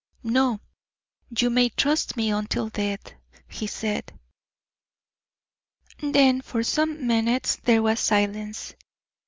[0.23, 0.59] "No;
[1.37, 3.13] you may trust me until death,"
[3.47, 4.11] he said.
[5.99, 8.73] Then for some minutes there was silence.